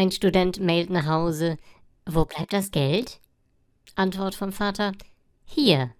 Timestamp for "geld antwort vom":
2.70-4.50